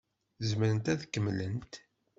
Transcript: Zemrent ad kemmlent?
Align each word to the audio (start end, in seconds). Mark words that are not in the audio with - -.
Zemrent 0.47 0.91
ad 0.91 1.01
kemmlent? 1.05 1.73